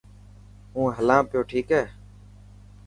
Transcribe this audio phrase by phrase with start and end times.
[0.73, 1.83] مون هلان پيو ٺيڪ هي.